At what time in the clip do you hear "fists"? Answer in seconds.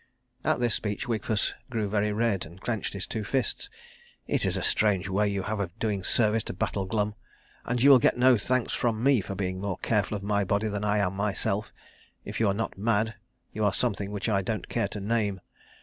3.23-3.69